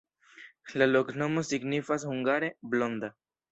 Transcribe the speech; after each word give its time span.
La 0.81 0.87
loknomo 0.93 1.45
signifas 1.51 2.07
hungare: 2.11 2.53
blonda. 2.75 3.15